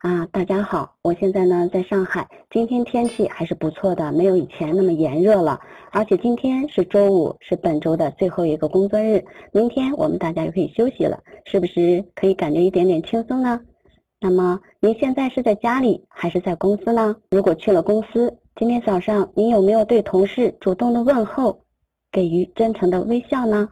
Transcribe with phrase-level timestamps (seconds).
[0.00, 5.58] 啊，大家好，我现在呢在上海，今天天气还是不错的，没有以前那么炎热了，
[5.90, 13.60] 而且今天是周五，是本周的最后一个工作日，明天我们大家就可以休息了，是不是可以感觉一点点轻松呢？
[14.20, 17.16] 那么您现在是在家里还是在公司呢？
[17.30, 21.64] 如果去了公司，今天早上您有没有对同事主动的问候，
[22.12, 23.68] 给予真诚的微笑呢？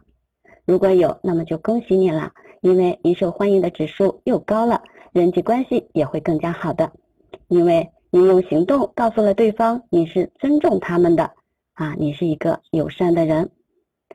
[0.65, 6.91] 如果有，那么就恭喜你了，因为您受欢迎的指数又高了，人际关系也会更加好的，
[7.47, 11.31] 因为你用行动告诉了对方你是尊重他们的
[11.73, 13.49] 啊，你是一个友善的人。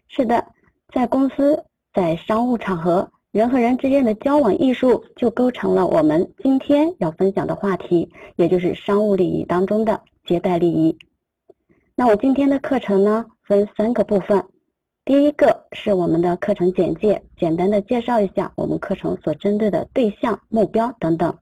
[0.09, 0.47] 是的，
[0.93, 10.97] 在公司，在商务场合，人和人之间的交往艺术就构成了我们今天要分享的话题，也就是商务礼仪当中的接待礼仪。
[11.95, 14.45] 那我今天的课程呢，分三个部分。
[15.05, 21.37] 第一个是我们的课程简介，简单的介绍一下我们课程所针对的对象、目标等等。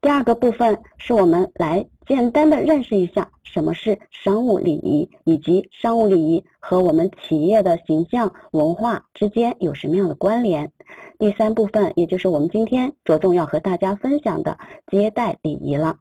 [0.00, 10.72] 第二个部分是我们来简单的认识一下什么是商务礼仪，以及商务礼仪和我们企业的形象文化之间有什么样的关联。
[11.20, 14.58] 第三部分也就是我们今天着重要和大家分享的
[14.90, 15.98] 接待礼仪了。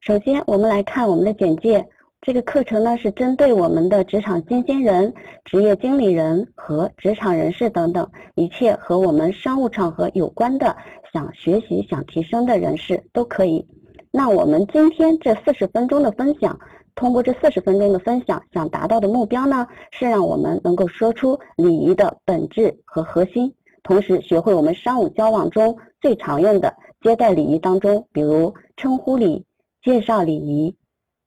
[0.00, 1.90] 首先，我们来看我们的简介。
[2.20, 10.76] 这个课程呢是针对我们的职场新鲜人、职业经理人和职场人士等等一切和我们商务场合有关的
[11.12, 13.64] 想学习、想提升的人士都可以。
[14.10, 16.58] 那我们今天这四十分钟的分享，
[16.96, 23.54] 通过这四十分钟的分享，想达到的目标呢，是让我们能够说出礼仪的本质和核心，
[23.84, 29.44] 同时学会我们商务交往中最常用的接待礼仪当中，比如称呼礼、
[29.82, 30.74] 介绍礼仪。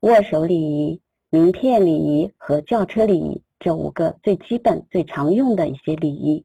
[0.02, 6.44] 握手礼仪、名片礼仪和轿车礼仪这五个最基本、最常用的一些礼仪。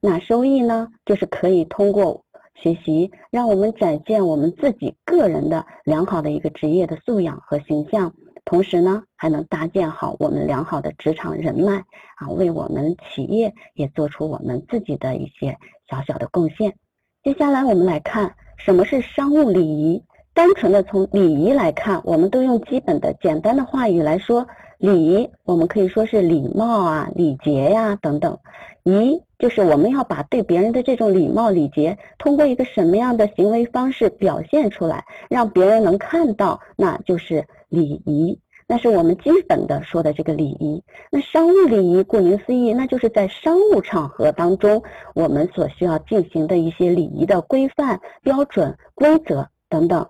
[0.00, 0.88] 那收益呢？
[1.04, 2.24] 就是可以通过
[2.54, 11.84] 学习，让我们展现我们自己个人的良好的一个职业的素养和形象，同时呢，还能搭建好我们良好的职场人脉
[12.14, 15.58] 啊，为我们企业也做出我们自己的一些
[15.90, 16.76] 小小的贡献。
[17.24, 20.00] 接下来我们来看什么是商务礼仪。
[20.34, 24.44] 单纯的从礼仪来看，我们都用基本的简单的话语来说，
[24.78, 28.36] 礼仪我们可以说是礼貌啊、礼节呀等等。
[28.82, 38.38] 仪就是我们要把对别人的这种礼貌礼节，通过一个什么样的行为方式表现出来，让别人能看到，那就是礼仪。
[38.66, 40.82] 那是我们基本的说的这个礼仪。
[41.12, 44.82] 那商务礼仪，顾名思义，那就是在商务场合当中，
[45.14, 50.08] 我们所需要进行的一些礼仪的规范、标准、规则等等。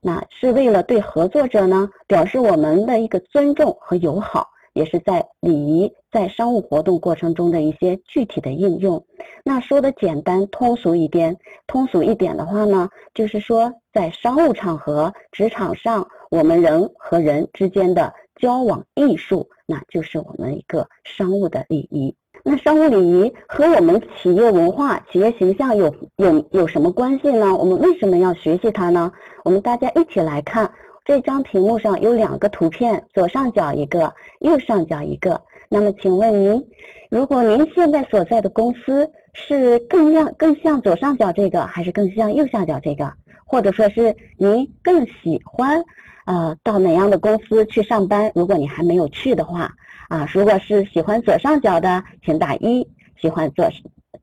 [0.00, 9.04] 那是为了对合作者呢表示我们的一个尊重和友好，也是在礼仪在商务活动过程中的一些具体的应用。
[9.44, 22.14] 那说的简单通俗一点，通俗一点的话呢，就是说在商务场合、职场上，我们人和人之间的交往艺术，那就是我们一个商务的礼仪。
[22.42, 27.54] 那商务礼仪和我们企业文化、企业形象有有有什么关系呢？
[27.54, 29.12] 我们为什么要学习它呢？
[29.44, 30.72] 我们大家一起来看
[31.04, 35.42] 这张屏幕上有两个图片，左上角一个，右上角一个。
[35.68, 36.66] 那么请问您，
[37.10, 43.12] 如果您现在所在的公司是更像更像左上角这个，还是更像右下角这个？
[43.44, 45.84] 或者说是您更喜欢
[46.30, 48.30] 呃到哪样的公司去上班？
[48.36, 49.72] 如果你还没有去的话。
[50.08, 52.84] 啊，如果是喜欢左上角的，请打一；
[53.20, 53.68] 喜欢左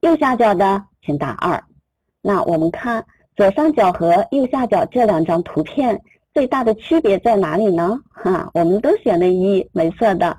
[0.01, 1.63] 右下角的，请打二。
[2.22, 3.06] 那我们看
[3.38, 6.01] 左上角和右下角这两张图片
[6.33, 8.01] 最大的区别在哪里呢？
[8.12, 10.36] 哈，我们都选了一，没错的。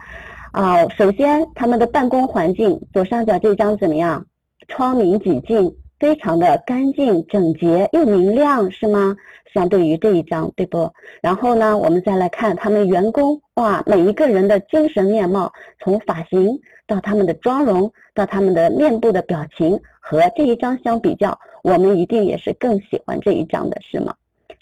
[0.52, 4.26] 啊，首先他们的办公环境，左上角这张怎么样？
[4.68, 5.74] 窗明几净。
[5.98, 9.16] 非常的干净整洁又明亮，是吗？
[9.52, 10.92] 相对于这一张，对不？
[11.20, 24.14] 然后呢，我们再来看他们员工，哇，每一个人的精神面貌，从发型到他们的妆容，到他们的面部的表情，和这一张相比较，我们一定也是更喜欢这一张的，是吗？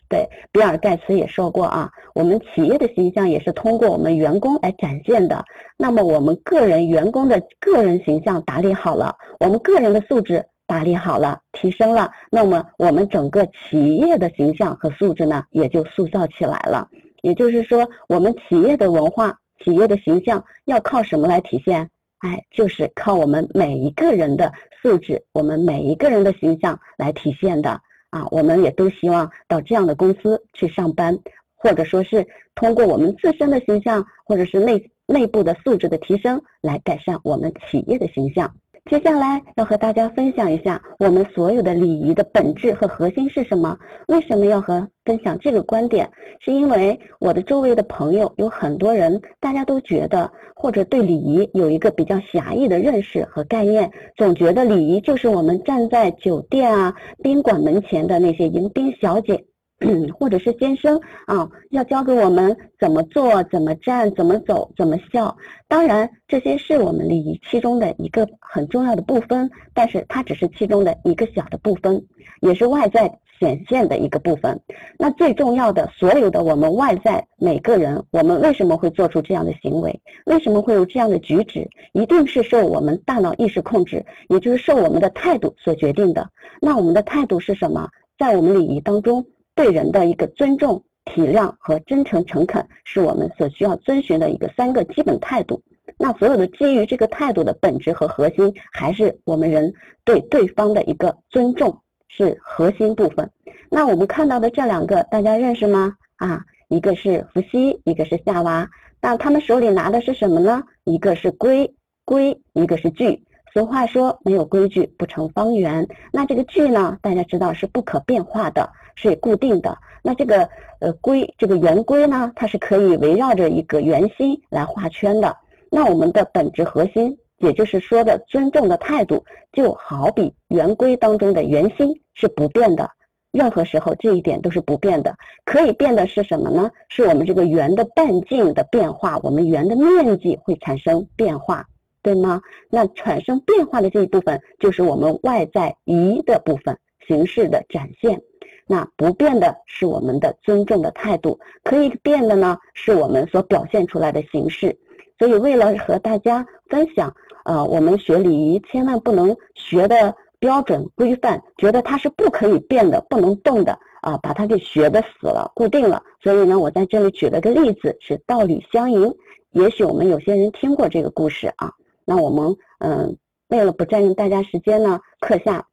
[0.08, 5.44] 对，比尔盖茨也说过啊，我们企业的形象也是通过我们员工来展现的。
[5.76, 10.46] 那么我们个人员工的个人形象打理好了，我们个人的素质。
[10.66, 16.88] 打理好了，提升了，那么我们整个企业的形象和素质呢，也就塑造起来了。
[17.22, 21.88] 也就是说，我们企业的文化、企业的形象要靠什么来体现？
[22.18, 24.52] 哎，就是靠我们每一个人的
[24.82, 27.80] 素质，我们每一个人的形象来体现的
[28.10, 28.26] 啊。
[28.30, 31.16] 我们也都希望到这样的公司去上班，
[31.54, 38.52] 或者说是通过我们自身的形象，或者是内内部的素质的提升，来改善我们企业的形象。
[38.88, 43.76] 接下来要和大家分享一下我们所有的礼仪的本质和核心是什么？
[44.06, 46.08] 为什么要和分享这个观点？
[46.38, 56.94] 是因为我的周围的朋友有很多人，大家都觉得或者对礼仪有一个比较狭义的认识和概念，总觉得礼仪就是我们站在酒店啊
[57.24, 59.46] 宾馆门前的那些迎宾小姐。
[60.18, 65.36] 或者是先生啊，要教给我们怎么做、怎么站、怎么走、怎么笑。
[65.68, 72.02] 当然，这些是我们礼仪其中的一个很重要的部分，但是它只是其中的一个小的部分，
[72.40, 74.58] 也是外在显现的一个部分。
[74.98, 80.00] 那最重要的，所有的我们外在每个人，我们为什么会做出这样的行为？
[80.24, 81.68] 为什么会有这样的举止？
[81.92, 86.26] 一定是受我们大脑意识控制，也就是受我们的态度所决定的。
[86.62, 87.90] 那我们的态度是什么？
[88.18, 89.26] 在我们礼仪当中。
[89.56, 95.60] 对人的一个尊重、体谅和真诚诚恳，是我们所需要遵循的一个三个基本态度。
[95.98, 99.72] 那所有的基于这个态度的本质和核心，还是我们人
[100.04, 103.30] 对对方的一个尊重，是核心部分。
[103.70, 105.96] 那我们看到的这两个，大家认识吗？
[106.16, 108.68] 啊，一个是伏羲，一个是夏娃。
[109.00, 110.62] 那他们手里拿的是什么呢？
[110.84, 111.74] 一个是规
[112.04, 113.24] 规，一个是矩。
[113.54, 115.88] 俗话说，没有规矩不成方圆。
[116.12, 118.70] 那这个矩呢，大家知道是不可变化的。
[118.96, 120.48] 是固定的，那这个
[120.80, 125.36] 呃规这个圆规呢，它是可以围绕着一个圆心来画圈的。
[125.70, 132.90] 那我们的本质核心，也就是说的尊重的态度，就好比圆规当中的圆心是不变的，
[133.32, 135.14] 任何时候这一点都是不变的。
[135.44, 136.70] 可以变的是什么呢？
[136.88, 141.66] 是我们这个圆的半径的变化，我们圆的面积会产生变化，
[142.02, 142.40] 对吗？
[142.70, 148.22] 那产生变化的这一部分，就是我们外在仪的部分，形式的展现。
[148.66, 154.76] 那不变的是我们的尊重的态度，可以变的呢，是我们所表现出来的形式。
[155.18, 157.14] 所以，为了和大家分享，
[157.44, 166.02] 呃，我们学礼仪千万不能学的标准规范，觉得它是不可以变的、不能动的啊，把它给学的死了、固定了。
[166.20, 169.14] 所以呢，我在这里举了个例子，是道理相迎。
[169.52, 171.72] 也许我们有些人听过这个故事啊，
[172.04, 173.16] 那我们嗯，
[173.48, 175.66] 为了不占用大家时间呢，课下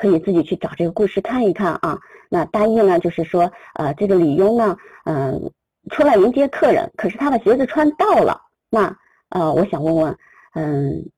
[0.00, 1.98] 可以自己去找这个故事看一看啊。
[2.30, 5.52] 那大意呢，就是说，呃，这个李庸呢，嗯，
[5.90, 8.40] 出来迎接客人，可是他的鞋子穿到了。
[8.70, 8.96] 那，
[9.28, 10.16] 呃，我想问问，
[10.54, 11.10] 嗯，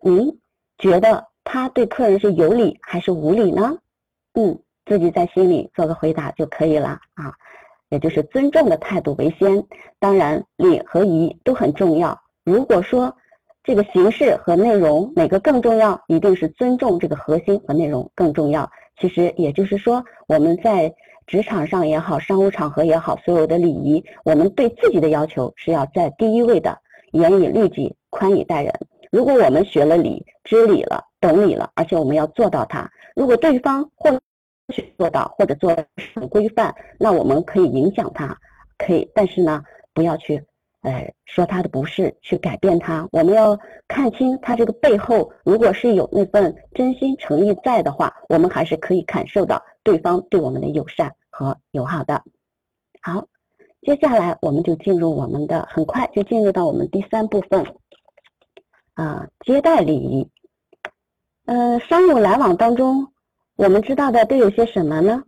[0.00, 0.38] 您
[0.78, 3.76] 觉得他对客人是有礼还是无礼呢？
[4.34, 7.34] 嗯，自己在心里做个回答就可以了啊，
[7.90, 9.66] 也就是尊重的态度为先，
[9.98, 12.22] 当然礼和仪都很重要。
[12.44, 13.14] 如果说
[13.64, 18.68] 这个形式和内容哪个更重要，一定是尊重这个核心和内容更重要。
[19.00, 20.92] 其实也就是说，我们在
[21.26, 26.76] 职场上也好，商务场合也好，所有的礼仪，我们对自己的要求是要在第一位的，
[27.12, 28.72] 严以律己，宽以待人。
[29.12, 32.90] 如果我们学了礼，知礼了，懂礼了，而且我们要做到它。
[33.14, 34.10] 如果对方或
[34.74, 35.76] 许做到，或者做
[36.14, 38.36] 很规范，那我们可以影响他，
[38.78, 39.62] 可以，但是呢，
[39.94, 40.42] 不要去。
[40.82, 43.08] 呃，说他的不是，去改变他。
[43.12, 52.24] 我们要看清他这个背后，如果是有那份真心诚意在的话，我们还是可以感受到对方对我们的友善和友好的。
[53.00, 53.26] 好，
[53.82, 57.64] 接下来我们就进入我们的，很快就进入到我们第三部分
[58.94, 60.28] 啊，接待礼仪。
[61.44, 63.12] 呃，商务来往当中，
[63.54, 65.22] 我们知道的都有些什么呢？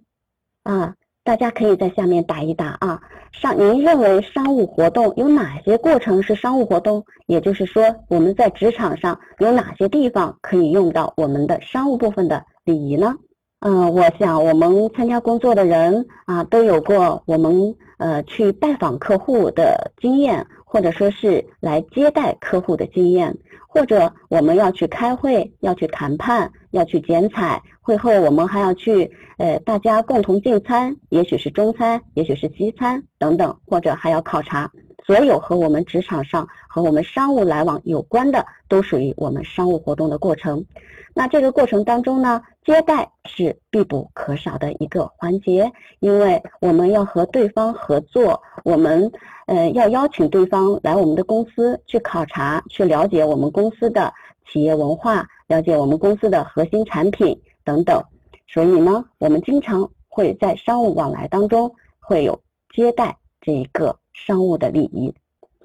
[0.65, 0.97] 啊？
[1.25, 3.01] 大家可以在下面打一打啊，
[3.33, 7.03] 商您认为商务活动有哪些过程是商务活动？
[7.27, 13.15] 也就是说，我们在职场上有哪些地方可以用到我们的商务部分的礼仪呢？
[13.61, 23.39] 嗯，我想我们参加工作的人啊，都有过我们呃去拜访客户的经验，或者说是来接待客户的经验。
[23.69, 34.69] 或者我们要去开会，要去谈判，要去剪彩，会后我们还要去，呃，大家共同进餐，也许是中餐，也许是西餐等等，或者还要考察。
[35.07, 40.65] 所有和我们职场上和我们商务来往有关的，都属于我们商务活动的过程。
[41.13, 49.13] 那这个过程当中呢，接待是必不可少的一个环节，因为我们要和对方合作，我们
[49.47, 54.13] 呃要邀请对方来我们的公司去考察，去了解我们公司的
[54.47, 58.03] 企业文化、了解我们公司的核心产品等等。
[58.47, 62.41] 所以呢，我们经常会在商务往来当中会有
[62.75, 65.15] 接待这一个商务的礼仪。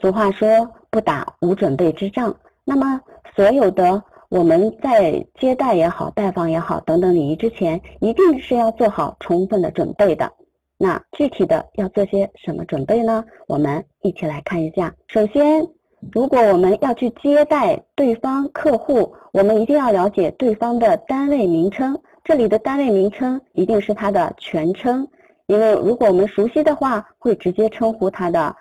[0.02, 0.48] 俗话说
[0.90, 3.00] 不打无准备之仗，那么
[3.36, 10.32] 所有的我们在接待也好、拜访也好等等礼仪之前，一定是要做好充分的准备的。
[10.78, 13.26] 那具体的要做些什么准备呢？
[13.48, 14.94] 我们一起来看一下。
[15.08, 15.68] 首先，
[16.12, 22.00] 如果我们要去接待对方客户，我们一定要了解对方的单位名称。
[22.24, 25.08] 这里的单位名称一定是他的全称，
[25.48, 28.56] 因为如果我们熟悉的话，会直接称呼他的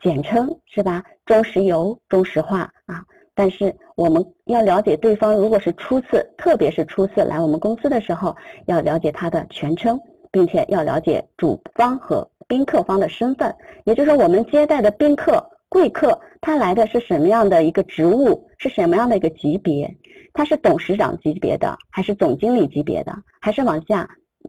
[0.00, 1.02] 简称，是吧？
[1.26, 3.04] 中石油、中石化啊。
[3.34, 8.36] 但是我们要了解对方，如果是初次，特别是初次来我们公司的时候，
[8.66, 10.00] 要了解他的全称。
[10.34, 19.94] 并且要了解主方和宾客方的身份，也就是说，我们接待的宾客、贵客，他来的是什么样的一个职务，是什么样的一个级别？
[20.32, 24.08] 他是董事长级别的，还是总经理级别的，还是往下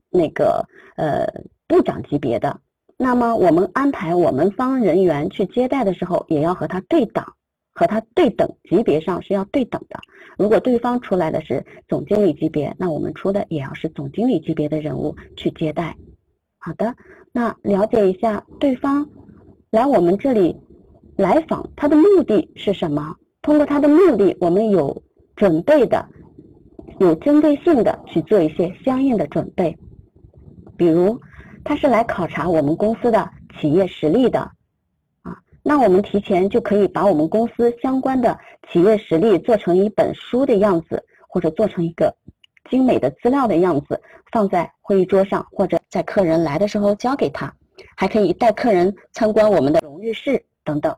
[0.10, 1.28] 那个呃
[1.68, 2.58] 部长级别的？
[2.96, 7.34] 那么我们安排我们方人员去接待的时候，也要和他对档。
[7.74, 10.00] 和他对等级别上是要对等的。
[10.38, 15.96] 如果对方出来的是总经理级别，那我们出的也要是总经理级别的人物去接待。
[16.58, 16.96] 好的，
[17.32, 19.10] 那了解一下对方
[19.70, 20.56] 来我们这里
[21.18, 23.16] 来访，他的目的是什么？
[23.42, 25.04] 通过他的目的，我们有
[25.36, 26.08] 准备的、
[27.00, 29.78] 有针对性的去做一些相应的准备。
[30.78, 31.20] 比如，
[31.64, 34.50] 他是来考察我们公司的企业实力的。
[35.66, 38.38] 那我们提前就可以把我们公司相关的
[38.70, 42.14] 企业实力做成一本书的样子，或者做成一个
[42.70, 47.54] 精美的资料的样子，放在会议桌上，或者在客人来的时候交给他，
[47.96, 50.94] 还可以带客人参观我们的荣誉室等等。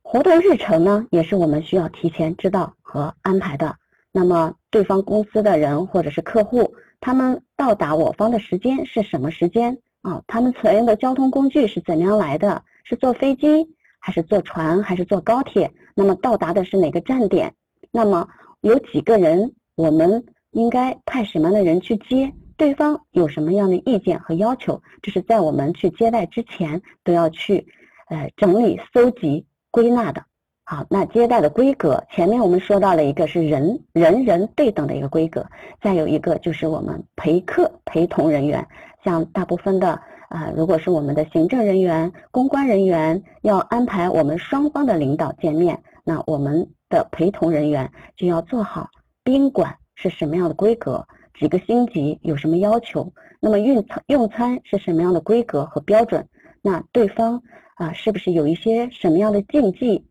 [0.00, 3.76] 活动日程呢，也是我们需要提前知道和安排的。
[4.10, 10.22] 那么对方公司的人或者是客户，他们到达我方的时间是什么时间啊？
[10.26, 12.62] 他们采用的交通工具是怎样来的？
[12.84, 13.68] 是坐飞机？
[13.98, 15.70] 还是坐船，还是坐高铁？
[15.94, 17.52] 那么到达的是哪个站点？
[17.90, 18.28] 那么
[18.60, 19.52] 有几个人？
[19.74, 22.32] 我们应该派什么样的人去接？
[22.56, 24.82] 对方有什么样的意见和要求？
[25.02, 27.66] 这是在我们去接待之前都要去，
[28.08, 30.24] 呃，整理、搜集、归纳的。
[30.64, 35.46] 好，那接待的规格，前面我们说到了一个是人人人对等的一个规格，
[35.80, 38.66] 再有一个就是我们陪客陪同人员，
[39.04, 40.00] 像大部分的。
[40.28, 48.90] 啊，如果是我们的行政人员、公关人员要安排我们双方的领导见面，那我们的陪同人员就要做好
[49.24, 51.06] 宾馆是什么样的规格，
[51.38, 56.28] 几个星级有什么要求，那么用餐用餐是什么样的规格和标准，
[56.60, 57.42] 那对方
[57.76, 60.06] 啊是不是有一些什么样的禁忌，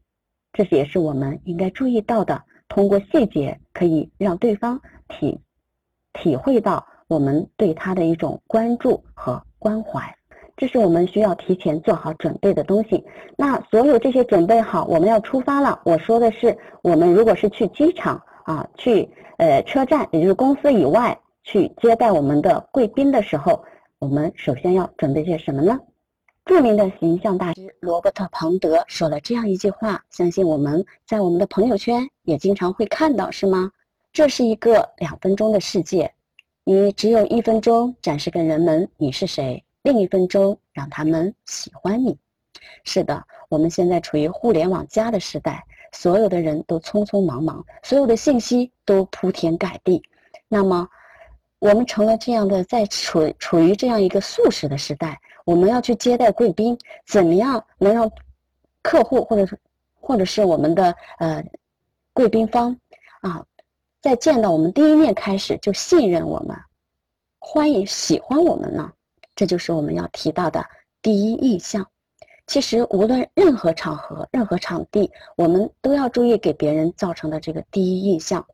[0.51, 2.43] 这些也是我们应该注意到的。
[2.67, 5.39] 通过细节可以让对方体
[6.13, 9.46] 体会到我们对他的一种关注和。
[9.59, 10.15] 关怀，
[10.55, 13.03] 这是我们需要提前做好准备的东西。
[13.35, 15.79] 那所有这些准备好，我们要出发了。
[15.83, 23.63] 我说的是，我们如果是去机场啊，去呃车站，也就是公司以外去接待我们的贵宾的时候，
[23.99, 25.79] 我们首先要准备些什么呢？
[26.45, 33.69] 著名的形象大师罗伯特·庞德说了这样一句话，相信我们在我们的朋友圈也经常会看到，是吗？
[34.13, 36.11] 这是一个两分钟的世界。
[36.69, 42.17] 你只有一分钟展示给人们你是谁，另一分钟让他们喜欢你。
[42.83, 50.03] 是的，我们现在处于互联网加的时代，所有的人都匆匆忙忙，所有的信息都铺天盖地。
[50.49, 50.85] 那么，
[51.59, 58.11] 我们成了这样的，在处处于这样一个速食的时代，我们要去接待贵宾，怎么样能让
[58.81, 59.57] 客户或者是
[60.01, 61.41] 或者是我们的呃
[62.11, 62.77] 贵宾方？
[64.07, 66.55] 在见到我们第一面开始就信任我们，
[67.39, 68.89] 欢迎喜欢我们呢，
[69.35, 70.65] 这就是我们要提到的
[71.01, 71.85] 第一印象。
[72.45, 78.47] 其实无论任何场合、任何场地，我们都要注意给别人造成的这个第一印象。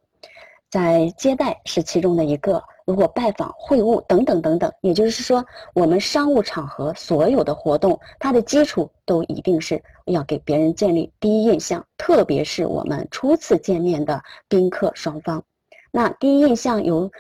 [0.72, 15.44] 在接待是其中的一个，如果拜访、会晤等等等等，也就是说，我们商务场合所有的活动，它的基础都一定是要给别人建立第一印象，特别是我们初次见面的宾客双方。
[15.92, 17.12] 那第一印象由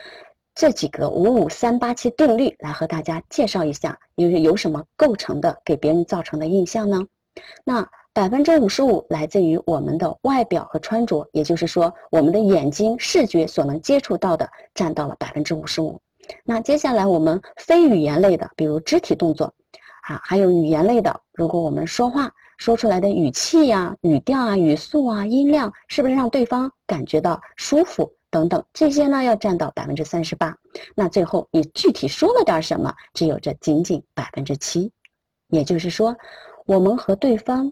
[0.55, 7.05] 这几个五五三八七定律来和大家介绍一下，有有什么构成的给别人造成的印象呢？
[7.63, 7.88] 那。
[8.13, 16.00] 百分之五十五来自于我们的外表和穿着，也就是说，我们的眼睛视觉所能接触到的占到了百分之五十五。
[16.43, 19.51] 那接下来我们非语言类的，比如肢体动作，
[20.03, 28.13] 啊，还有语言类的，如果我们说话说出来的语气呀、语调啊、语速啊、音量，是不是让对方感觉到舒服？
[28.29, 30.55] 等等，这些呢要占到百分之三十八。
[30.96, 34.91] 那最后你具体说了点什么，只有这仅仅百分之七。
[35.50, 36.15] 也就是说，
[36.67, 37.72] 我们和对方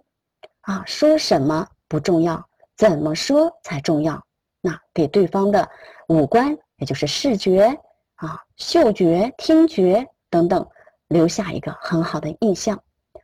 [0.62, 4.24] 啊说什么不重要，怎么说才重要。
[4.62, 5.70] 那给对方的
[6.08, 7.80] 五官，也就是视觉
[8.15, 10.68] 啊、嗅觉、听觉等等，
[11.08, 12.80] 留下一个很好的印象。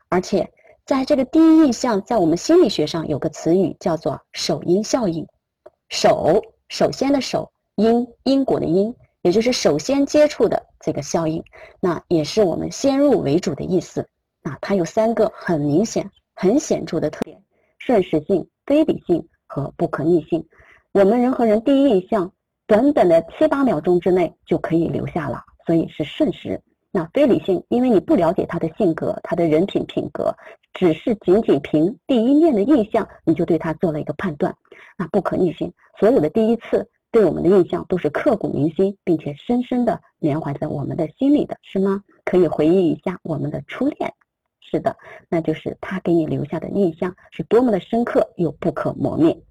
[0.10, 0.52] 而且，
[0.86, 5.28] 在这个第一印象，在我们心理学上有个词语叫做“首因效应”。
[5.90, 11.44] 首，首先的首；因，因果的因，也就是首先接触的这个效应。
[11.80, 14.08] 那也是我们先入为主的意思。
[14.42, 17.42] 那它有三个很明显、很显著的特点：
[17.80, 20.48] 瞬时性、非理性和不可逆性。
[20.92, 22.32] 我们人和人第一印象，
[22.68, 26.62] 短短的七八秒钟之内就可以留下了，所以是瞬时。
[26.92, 30.32] 那非理性，因为你不了解他的性格、他的人品品格，
[30.76, 34.56] 只是仅仅凭第一面的印象，你就对他做了一个判断。
[34.96, 42.04] 那不可逆性，所有的第一次对我们的印象都是刻骨铭心，并且深深的缅怀在我们的心里的，是吗？
[42.26, 44.14] 可以回忆一下我们的初恋，
[44.70, 44.98] 是的，
[45.30, 49.42] 那就是他给你留下的印象是多么的深刻又不可磨灭。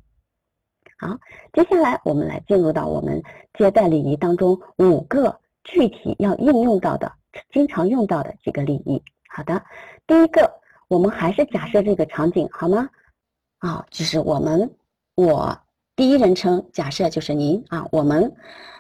[0.98, 1.18] 好，
[1.52, 3.22] 接下来我们来进入到我们
[3.58, 7.12] 接待礼仪当中五个具体要应用到的。
[7.52, 9.02] 经常用到的几个礼仪。
[9.28, 9.62] 好的，
[10.06, 10.50] 第一个，
[10.88, 12.88] 我们还是假设这个场景好吗？
[13.58, 14.74] 啊，就是我们
[15.16, 15.58] 我
[15.94, 18.34] 第一人称假设就是您啊，我们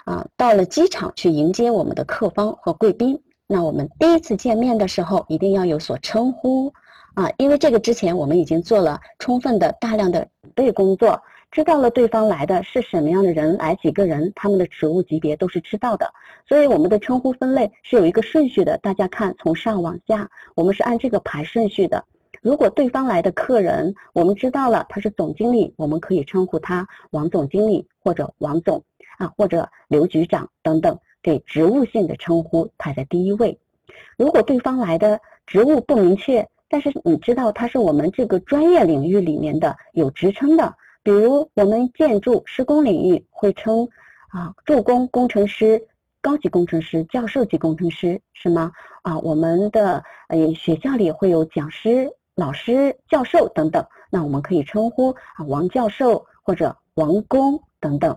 [0.06, 3.22] 啊到了机场去迎接我们的客方和贵宾。
[3.48, 6.72] 那我们第一次见面的时候，一定要有所称呼
[7.14, 11.22] 啊，因为这个之前我们已经做了充分的大量的准备工作。
[11.52, 16.12] 知道了对方来的是什么样的人，来几个人，他们的职务级别都是知道的，
[16.46, 18.76] 所以我们的称呼分类是有一个顺序的。
[18.78, 22.04] 大家看，从上往下，我们是按这个排顺序的。
[22.42, 28.82] 如果对方来的客人，我们知道了他是总经理，我们可以称呼他王总经理或者王总
[29.18, 33.58] 啊，或者刘局长等等，给职务性的称呼排在第一位。
[34.16, 40.72] 如果对方来的职务不明确，但是你知道他是我们这个专业领域里面的有职称的。
[41.02, 43.88] 比如我们建筑施工领域会称
[44.28, 45.84] 啊助工工程师、
[46.20, 48.70] 高级工程师、教授级工程师是吗？
[49.02, 58.16] 啊，我们的呃学校里会有讲师、老师、教授等等，那我们可以称呼啊王教授或者王工等等。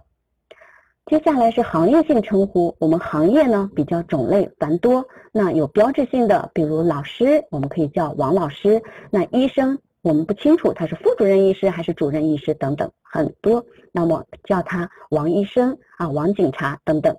[1.09, 9.79] 接下来是行业性称呼，我们行业呢比较种类繁多，那有标志性的，比如老师，我们可以叫王老师；那医生。
[10.01, 17.17] 我们不清楚他是副主任医师还是主任医师等等很多，那么叫他王医生啊、王警察等等。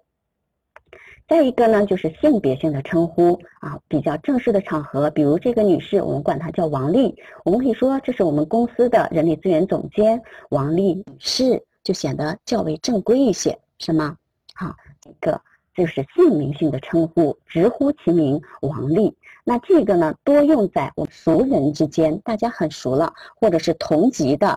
[1.29, 14.15] 再一个呢，就是性别性的称呼啊，比较正式的场合，比如这个女士，我们管她叫王丽，我们可以说这是我们公司的人力资源总监王丽女士，就显得较为正规一些，什么？
[14.55, 15.41] 好，一个
[15.75, 19.17] 就是姓名性的称呼，直呼其名王丽。
[19.43, 24.49] 那这个呢，多用在我们熟人之间，大家很熟了，或者是同级的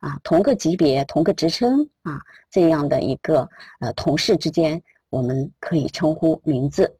[0.00, 6.96] 啊，同个级别、同个职称啊，这样的一个呃同事之间，我们可以称呼名字。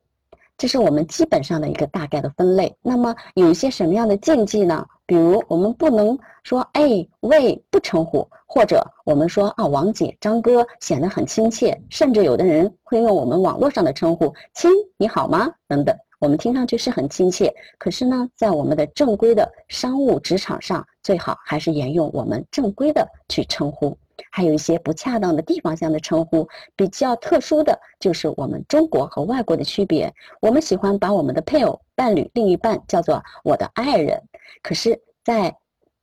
[0.63, 2.73] 这是我们基本上的一个大概的分类。
[2.83, 4.87] 那么有一些什么样的禁忌呢？
[5.07, 15.93] 比如我们不能说哎喂不称呼，或者我们说啊王姐、张哥显得很亲切，甚至有的人会用我们网络上的称呼亲你好吗等等。
[16.21, 23.99] 我们听上去是很亲切，可是呢，在我们的正规的商务职场上，最好还是沿用我们正规的去称呼。
[24.31, 30.13] 还有一些不恰当的地方上的称呼，比较特殊的就是我们中国和外国的区别。
[30.41, 34.23] 我们喜欢把我们的配偶、伴侣、另一半叫做我的爱人，
[34.63, 35.57] 可是，在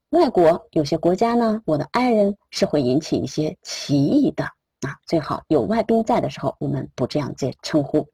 [0.10, 4.98] 外国有些国家呢，我的爱人是会引起一些歧义的啊。
[5.06, 8.08] 最好有外宾在的时候，我们不这样介称呼。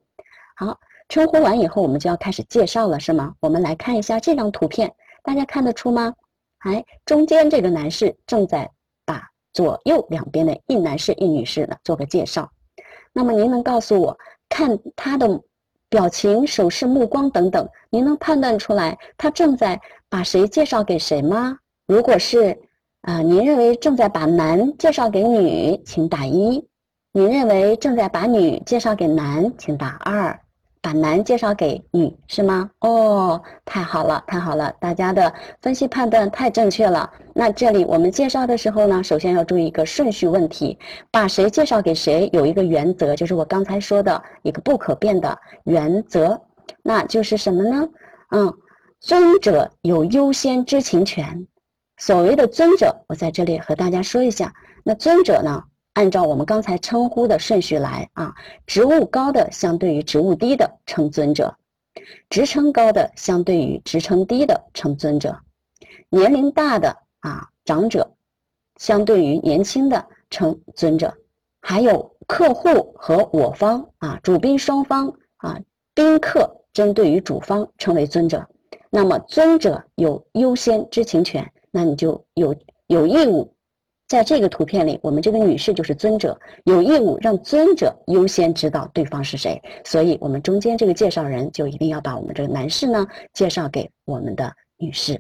[0.56, 0.78] 好。
[1.08, 3.36] 称呼完以后，我们就要开始介绍了，是吗？
[3.40, 4.92] 我们来看一下这张图片，
[5.22, 6.12] 大家看得出吗？
[6.62, 8.72] 哎，中间这个男士正在
[9.56, 12.52] 左右两边的一男士一女士呢做个介绍。
[13.14, 14.18] 那么您能告诉我，
[14.50, 15.42] 看他的
[15.88, 21.58] 表情、手势、目光等等，您能判断出来他正在把谁介绍给谁吗？
[21.88, 22.60] 如果是
[23.02, 26.62] 啊，您认为正在把男介绍给女，请打一；
[27.14, 30.38] 您认为正在把女介绍给男，请打二。
[30.86, 32.70] 把男介绍给女是吗？
[32.82, 37.12] 哦，太好了，太好了，大家的分析判断太正确了。
[37.34, 40.78] 那这里我们介绍的时候呢，首先要注意一个顺序问题，
[41.10, 46.40] 把谁介绍给谁有一个原则，就是我刚才说的一个不可变的原则，
[46.84, 47.90] 那就是什么呢？
[48.30, 48.54] 嗯，
[49.00, 51.48] 尊者有优先知情权。
[51.98, 55.64] 所谓的尊者，我在这里和大家说一下，那尊者呢，
[55.96, 58.36] 按照我们刚才称呼的顺序来啊，
[58.68, 61.56] 职务高的相对于职务低的称尊者，
[62.30, 65.40] 职称高的相对于职称低的称尊者，
[66.10, 68.14] 年龄大的啊长者
[68.76, 71.16] 相对于年轻的称尊者，
[71.62, 75.58] 还有客户和我方啊主宾双方啊
[75.94, 78.46] 宾客针对于主方称为尊者，
[78.90, 82.54] 那么尊者有优先知情权，那你就有
[82.88, 83.55] 有义务。
[84.08, 89.62] 在这个图片里，我们这个女士就是尊者，有义务让尊者优先知道对方是谁。
[89.84, 95.20] 所以，我们中间这个介绍人就一定要把我们这个男士呢介绍给我们的女士。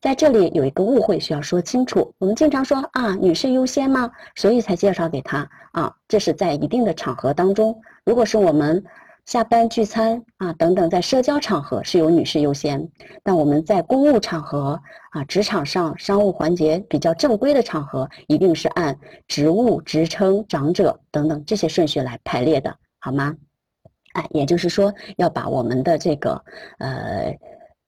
[0.00, 4.10] 在这里有一个误会需要说清楚，我们经常说啊，女士优先吗？
[4.34, 8.84] 所以才介绍给他啊，这是在一定的场合当中，如果是我们。
[9.28, 12.88] 下班聚餐啊，等等，在社交场合是由女士优先，
[13.22, 23.36] 但我们在公务场合啊，职场上商务环节比较正规的场合，一定是按职务、职称、长者等等这些顺序来排列的，好吗？
[24.14, 26.42] 哎，也就是说，要把我们的这个
[26.78, 27.36] 呃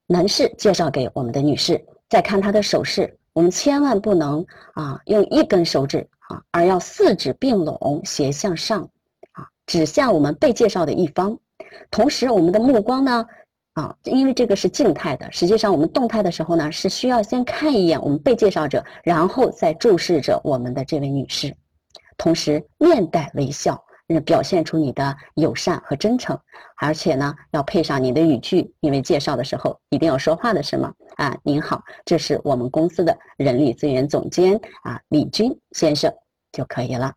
[0.07, 8.87] 男士介绍给我们的女士，再看他的手势，我们千万不能啊用一根手指啊，而要四指并拢，斜向上。
[9.71, 11.39] 指向我们被介绍的一方，
[11.93, 13.25] 同时我们的目光呢，
[13.75, 21.55] 啊，因为这个是静态的，实际上我们动态的时候呢，是需要先看一眼我们被介绍者，然后再注视着我们的这位女士，
[22.19, 23.81] 同时面带微笑，
[24.27, 26.37] 表现出你的友善和真诚，
[26.79, 30.93] 而且呢，要配上你的语句，因为介绍的时候一定要说话的是吗？
[31.15, 36.13] 啊，您好，这是我们公司的人力资源总监啊，李军先生
[36.51, 37.15] 就可以了。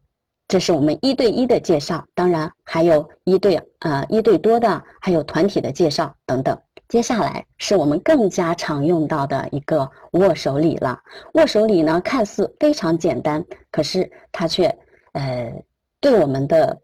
[0.54, 6.56] 这是我们一对一的介绍，当然还有一对呃一对多的，还有团体的介绍等等。
[6.88, 11.00] 接下来是我们更加常用到的一个握手礼了。
[11.34, 14.68] 握手礼呢，看似非常简单，可是它却
[15.14, 15.52] 呃
[16.00, 16.80] 对我们的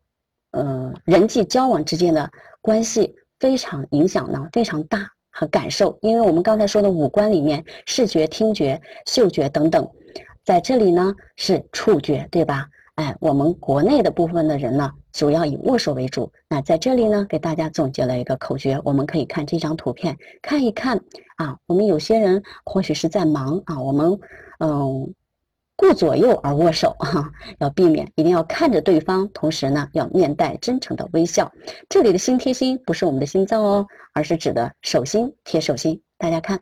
[0.49, 2.27] 呃人际交往之间的
[2.61, 5.95] 关系非常影响呢非常大和感受。
[6.01, 9.87] 因为我们刚才说的五官里面，视觉、听觉、嗅觉等等，
[10.43, 12.65] 在这里呢是触觉，对吧？
[12.99, 16.29] 哎，我们国内的部分的人呢，主要以握手为主。
[16.49, 20.97] 那在这里呢，给大家总结了一个口诀，我们可以看这张图片，看一看
[21.37, 21.57] 啊。
[21.65, 24.19] 我们有些人或许是在忙啊，我们
[24.59, 25.13] 嗯
[25.77, 31.49] 顾左右而握手哈，要避免，一定要看着对方，同时呢要面带真诚的微笑。
[31.87, 36.01] 这里的心贴心不是我们的心脏哦，而是指的手心贴手心。
[36.17, 36.59] 大家看，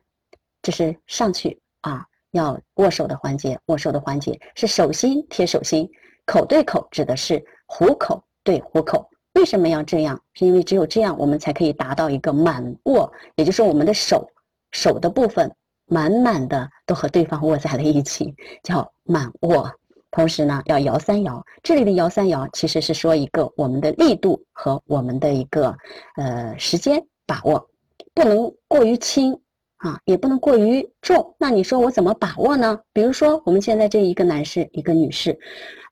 [0.61, 5.89] 这是上去啊要握手的环节，握手的环节是手心贴手心。
[6.27, 10.21] 口对口指的是虎口对虎口，为什么要这样？
[10.33, 14.29] 是因为只有这样，我们才可以达到一个满握，也就是我们的手
[14.71, 15.49] 手的部分
[15.85, 19.71] 满满的都和对方握在了一起，叫满握。
[20.11, 21.45] 同时呢，要摇三摇。
[21.63, 25.75] 这里的摇三摇其实是说一个我们的力度和我们的一个
[26.17, 27.69] 呃时间把握，
[28.13, 29.39] 不能过于轻。
[29.77, 31.35] 啊，也不能过于重。
[31.37, 32.79] 那你说我怎么把握呢？
[32.93, 35.37] 比如说我们现在这一个男士，一个女士，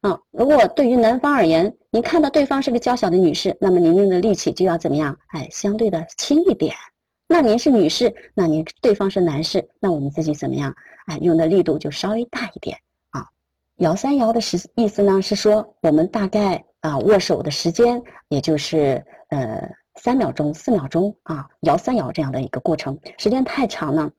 [0.01, 5.15] 啊，如果对于男方而言，您看到对方是个娇小的女士，那么您用的力气就要怎么样？
[5.27, 6.73] 哎，相对的轻一点。
[7.27, 10.73] 那您是女士，那您对方是男士，那我们自己怎么样？
[11.05, 12.75] 哎，用的力度就稍微大一点
[13.11, 13.25] 啊。
[13.77, 19.69] 摇三摇的时意思呢，是说我们大概啊握手的时间，也就是呃。
[19.95, 24.11] 三秒钟、四秒钟啊，摇三摇这样的一个过程，时间太长呢，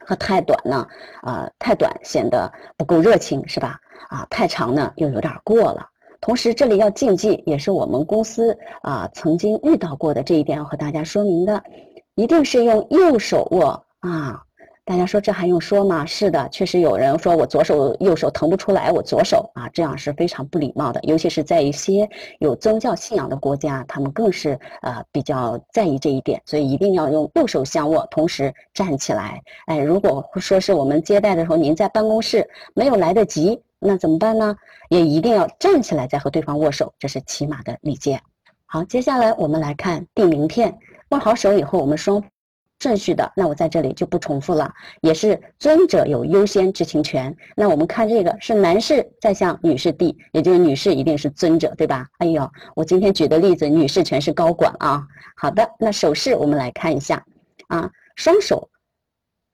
[0.00, 0.86] 和太短呢，
[1.22, 3.80] 啊，太短显得不够热情，是吧？
[4.08, 5.88] 啊，太长呢又有点过了。
[6.20, 11.62] 同时，这里要禁忌，也是我们公司啊曾经遇到过的这一点，要和大家说明的，
[12.14, 14.42] 一定是用右手握啊。
[14.86, 16.04] 大家说这还用说吗？
[16.04, 21.00] 是的，确实有人说我左手右手腾不出来，我左手啊，这样是非常不礼貌的。
[21.04, 22.06] 尤其是在一些
[22.38, 29.42] 有宗教信仰的国家，他们更是呃比较在意这一点，所以一定要用右手相握，同时站起来。
[29.64, 34.54] 哎，如果说是我们接待的时候，您在办公室没有来得及，那怎么办呢？
[34.90, 38.20] 也一定要站起来再和对方握手，这是起码的礼节。
[38.66, 40.78] 好，接下来我们来看递名片。
[41.08, 42.22] 握好手以后，我们双。
[42.80, 47.34] 顺序的，那我在这里就不重复了，也是尊者有优先知情权。
[47.56, 52.06] 那我们看这个是男士在向女士递，也就是女士一定是尊者，对吧？
[52.18, 55.06] 哎呦，我今天举的例子，女士全是高管啊。
[55.34, 57.24] 好的，那手势我们来看一下
[57.68, 58.68] 啊，双手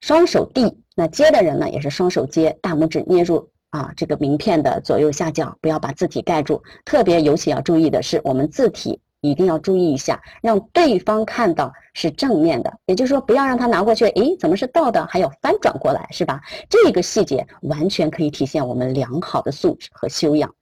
[0.01, 6.61] 双手递，那接的人呢也是双手接，大拇指捏住啊这个名片的左右下角，不要把字体盖住。
[6.85, 9.01] 特别尤其要注意的是，我们字体。
[9.21, 15.07] 一定要注意一下，让对方看到是正面的，也就是说，不要让他拿过去，诶，怎么是倒的？
[15.07, 16.41] 还要翻转过来，是吧？
[16.69, 20.55] 这个细节完全可以体现我们良好的素质和修养。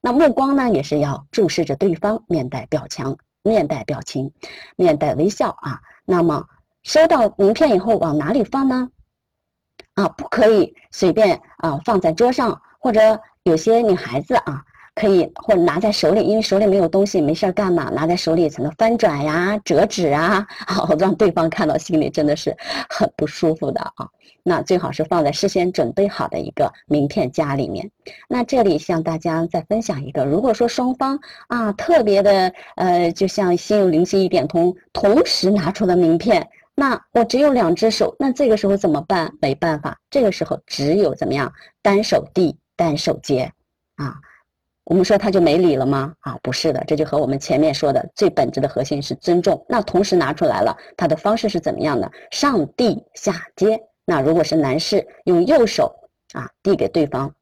[0.00, 4.32] 那目光呢，也是要注视着对方，面带表情，面带表情，
[4.76, 5.80] 面带微笑啊。
[6.04, 6.44] 那么
[6.82, 8.88] 收到名片以后往哪里放呢？
[9.94, 14.64] 啊，不可以随便啊放在桌上，或者有些女孩子啊。
[14.94, 17.90] 可以或者拿在手里，因为手里没有东西，没事儿干嘛？
[17.90, 22.54] 拿在手里才能翻转呀、折纸啊， 好让对方看到，心里真的是
[22.88, 24.06] 很不舒服的啊。
[24.44, 27.90] 那最好是放在事先准备好的一个名片夹里面。
[28.28, 39.32] 那这里向大家再分享一个，如果说双方啊特别的呃，就像心有灵犀一点通，同时拿出了名片，那我只有两只手，那这个时候怎么办？
[39.40, 41.50] 没办法，这个时候只有怎么样？
[41.80, 43.50] 单手递，单手接
[43.94, 44.16] 啊。
[44.84, 46.12] 我们说他就没理了吗？
[46.20, 49.64] 啊，不是的，这就和我们前面说的最本质的核心是尊重。
[49.68, 52.10] 那同时拿出来了，他的方式是怎么样的？
[52.30, 53.80] 上递下接。
[54.04, 55.94] 那如果是男士，用右手
[56.32, 57.32] 啊递给对方，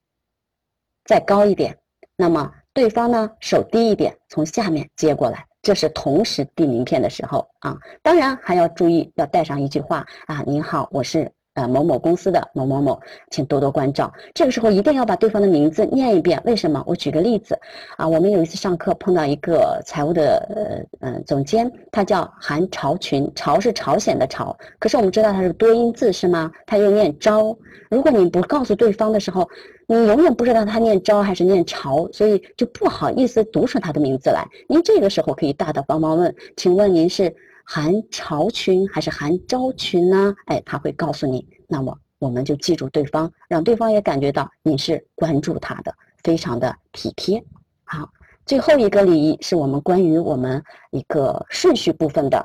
[1.07, 1.79] 再高一点，
[2.15, 7.75] 那么对方呢手低一点，从下面接过来，这是同时递名片的时候啊。
[8.03, 11.33] 当然还要注意，要带上一句话啊：您好，我是。
[11.61, 12.99] 呃，某某公司的某某某，
[13.31, 14.11] 请多多关照。
[14.33, 16.41] 这个时候一定要把对方的名字念一遍。
[16.47, 16.83] 为什么？
[16.87, 17.59] 我举个例子
[17.99, 26.51] 啊，我们有一次上课碰到一个财务的呃呃总监，他叫韩朝群，朝是朝鲜的朝，可是我们知道他是多音字是吗？
[26.65, 27.55] 他又念朝。
[27.91, 29.47] 如果你不告诉对方的时候，
[29.87, 34.47] 你永远不知道他念朝还是念朝，所以就不好意思读出他的名字来。
[34.67, 37.35] 您这个时候可以大大方方问，请问您是？
[37.73, 40.35] 含朝群还是含昭群呢？
[40.47, 41.47] 哎，他会告诉你。
[41.69, 47.41] 那么我们就记住对方，让对方也感觉到你是关注他的，非常的体贴。
[47.85, 48.11] 好，
[48.45, 52.45] 最后一个礼仪是我们关于我们一个顺序部分的。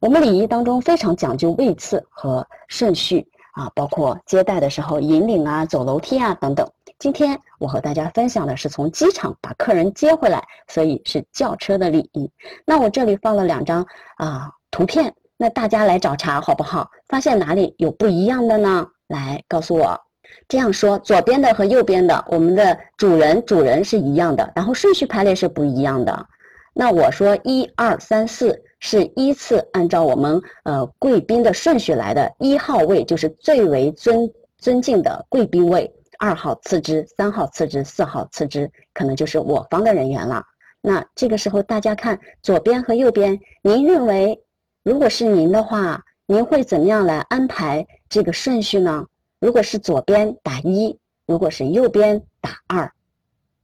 [0.00, 6.68] 我们礼仪当中非常讲究位次和顺序啊，包括接待的时候引领啊、走楼梯啊等等。
[7.00, 12.30] 今天我和大家分享的是从机场把客人接回来，所以是轿车的礼仪。
[12.66, 13.86] 那我这里放了两张
[14.18, 16.90] 啊图片，那大家来找茬好不好？
[17.08, 18.86] 发现哪里有不一样的呢？
[19.08, 19.98] 来告诉我。
[20.46, 26.26] 这样说，左边的和右边的，我们的主人主人是一样的，然后顺序排列是不一样的。
[26.74, 35.90] 那我说一二三四是依次按照我们呃贵宾的顺序来的，一号位就是最为尊尊敬的贵宾位。
[36.20, 40.44] 二号次之，三号次之，四号次之，可能就是我方的人员了。
[40.82, 44.38] 那这个时候，大家看左边和右边，您认为，
[44.82, 49.06] 如果是您的话，您会怎么样来安排这个顺序呢？
[49.38, 52.92] 如果是左边打一，如果是右边打二，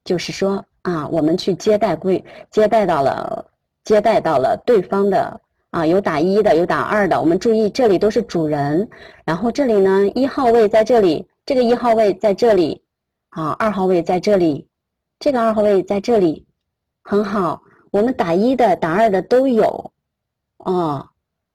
[0.02, 3.44] 就是说啊，我们去接待贵，接待到了，
[3.84, 5.38] 接待到了对方的
[5.72, 7.20] 啊，有打一的，有打二的。
[7.20, 8.88] 我们注意，这里都是主人，
[9.26, 11.28] 然后这里呢，一号位在这里。
[11.46, 12.82] 这个一号位在这里，
[13.28, 14.66] 啊，二号位在这里，
[15.20, 16.44] 这个二号位在这里，
[17.04, 17.62] 很好。
[17.92, 19.92] 我们打一的、打二的都有，
[20.58, 21.08] 哦，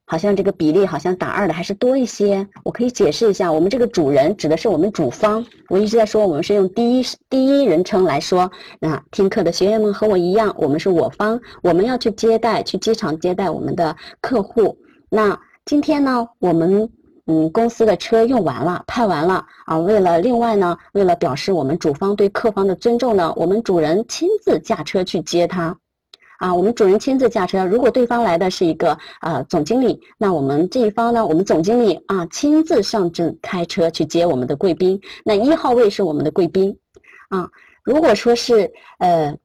[0.05, 2.47] 好像这个比例好像打二的还是多一些。
[2.63, 5.45] 我可以解释一下，我们这个主人指的是我们主方。
[5.67, 8.49] 我一直在说，我们是用第一第一人称来说。
[8.79, 14.77] 那听课的学员们和我一样，我们是我方，我们要去接待，去机场接待我们的客户。
[15.09, 16.89] 那今天呢，我们。
[17.27, 19.77] 嗯，公司的车用完了，派完了啊。
[19.77, 25.77] 为了另外呢，为了表示我们主方对客方的尊重呢，我们主人亲自驾车去接他。
[26.39, 27.63] 啊，我们主人亲自驾车。
[27.63, 34.99] 如果对方来的是一个啊总经理，那我们这一方呢，我们总经理啊亲自上阵开车去接我们的贵宾。
[35.23, 36.75] 那一号位是我们的贵宾。
[37.29, 37.47] 啊，
[37.83, 39.37] 如果说是呃，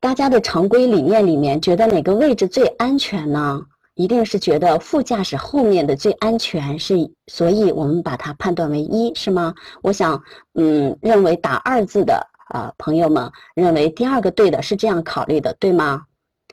[0.00, 3.62] 大家的常规理念里面觉得哪个位置最安全呢？
[3.94, 6.94] 一定是觉得副驾驶后面的最安全，是
[7.26, 9.54] 所以我们把它判断为一，是吗？
[9.82, 10.22] 我想，
[10.54, 16.02] 嗯，认为打二字的啊朋友们认为第二个对的是这样考虑的，对吗？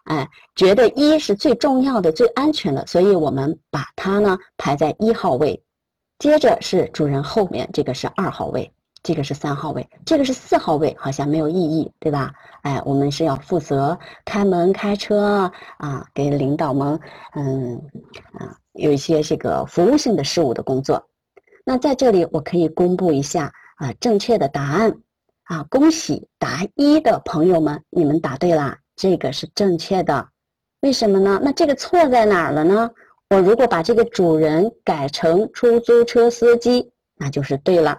[0.03, 5.61] 哎，觉得一是最重要的、最安全的，所以我们把它呢排在一号位，
[6.17, 8.71] 接着是主人后面这个是二号位。
[9.01, 12.33] 这个是三号位，这个是四号位，好像没有意义，对吧？
[12.63, 16.99] 哎，我们是要负责开门、开车啊，给领导们，
[17.35, 17.81] 嗯，
[18.33, 21.07] 啊，有一些这个服务性的事务的工作。
[21.65, 24.93] 那在这里，我可以公布一下啊，正确的答案
[25.43, 30.27] 啊，恭喜答一的朋友们，你们答对了，这个是正确的。
[30.81, 31.39] 为什么呢？
[31.41, 32.89] 那这个错在哪儿了呢？
[33.29, 37.97] 我如果把这个主人改成出租车司机，那就是对了。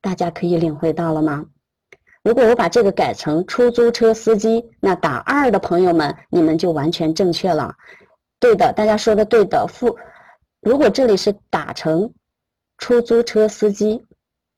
[0.00, 1.46] 大家可以领会到了吗？
[2.22, 7.74] 如果我把这个改成出租车司机，那打二的朋友们，你们就完全正确了。
[8.38, 9.66] 对的，大家说的对的。
[9.66, 9.96] 副，
[10.60, 12.12] 如果这里是打成
[12.76, 14.04] 出租车司机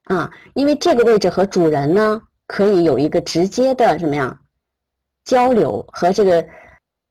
[0.05, 4.40] 啊，因为这个位置和主人呢可以有一个直接的什么呀？
[5.24, 6.44] 交流和这个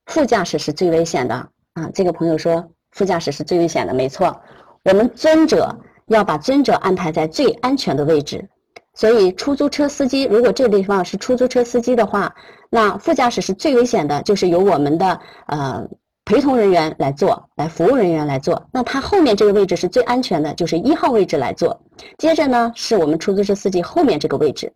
[0.08, 1.36] 副驾驶是最危险的
[1.74, 1.90] 啊。
[1.94, 4.42] 这个朋友说副驾驶是最危险的，没错。
[4.84, 5.78] 我们尊者
[6.14, 8.48] 要把尊者安排在最安全的位置，
[8.94, 12.34] 所以出租车司机如果这地方是出租车司机的话，
[12.70, 15.88] 那副驾驶是最危险的，就是由我们的呃。
[16.24, 21.78] 陪同人员来做，来服务人员来做，那他后面这个位置是最安全的，就是一号位置来做。
[22.20, 24.72] 接着呢，是我们出租车司机后面这个位置，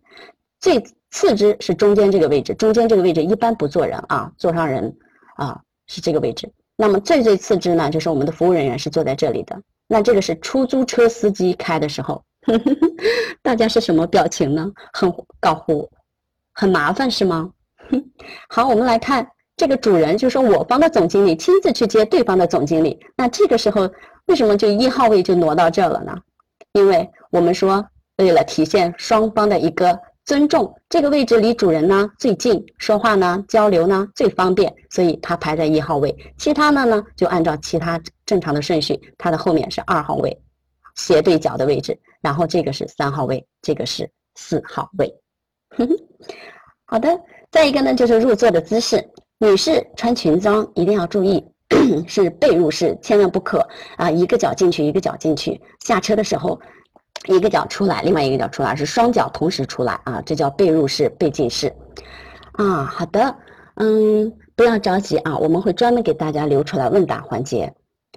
[0.60, 4.92] 最次之是中间这个位置，中间这个位置一般不坐人啊，坐上人
[5.36, 6.52] 啊是这个位置。
[6.76, 9.56] 那么最最次之呢，就是我们的服务人员是坐在这里的。
[9.88, 12.22] 那这个是出租车司机开的时候，
[13.42, 14.70] 大家是什么表情呢？
[14.92, 15.88] 很搞糊，
[16.54, 17.50] 很麻烦是吗？
[18.48, 19.26] 好，我们来看。
[19.58, 23.90] 这个主人就说我方的总经理亲自去接对方的总经理，那这个时候
[24.26, 26.14] 为什么就一号位就挪到这了呢？
[26.72, 27.82] 因为我们说
[28.18, 36.14] 为了体现双方的一个尊重，这个位置离主人呢最近，说话呢交流呢最方便，所以它排在一号位。
[36.36, 40.36] 其他的呢就按照其他正常的顺序，它的后面是二号位，
[40.96, 45.08] 斜对角的位置，然后这个是三号位，这个是四号位。
[46.86, 47.08] 好的，
[47.52, 49.08] 再一个呢就是入座的姿势。
[49.38, 51.44] 女士穿裙装一定要注意，
[52.08, 53.64] 是背入式，千万不可
[53.96, 54.10] 啊！
[54.10, 55.60] 一个脚进去，一个脚进去。
[55.84, 56.58] 下车的时候，
[57.24, 60.22] 一个脚出来，另外一个脚出来，是双脚同时出来啊！
[60.24, 61.74] 这叫背入式、背进式。
[62.52, 63.34] 啊，好的，
[63.76, 67.72] 嗯，不要着急啊，我们会专门给大家留出来问答环节。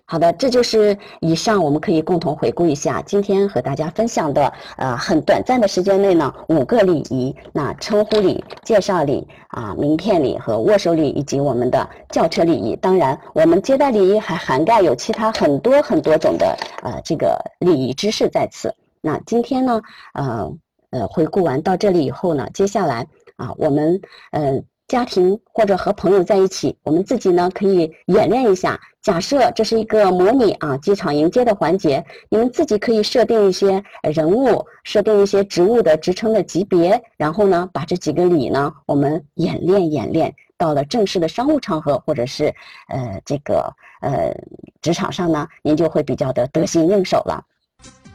[0.05, 12.75] 好的，这就是以上我们可以共同回顾一下今天和大家分享的，呃，很短暂的时间内呢，五个礼仪，那称呼礼、介绍礼啊、名片礼和握手礼，以及我们的轿车礼仪。
[12.77, 18.73] 当然，我们接待礼仪还涵盖有其他很多很多种的呃这个礼仪知识在此。
[19.01, 19.81] 那今天呢，
[20.13, 20.51] 呃
[20.91, 24.61] 呃，回顾完到这里以后呢，接下来啊，我们呃。
[24.89, 28.81] 家庭或者和朋友在一起，我们自己呢可以演练一下。
[29.03, 40.33] 假设这是一个模拟啊机场迎接的环节，你们自己可以设定一些人物，设定一些职务的职称的级别，然后呢把这几个礼呢我们演练演练。
[40.57, 42.51] 到了正式的商务场合或者是
[42.87, 44.33] 呃这个呃
[44.81, 47.45] 职场上呢，您就会比较的得心应手了。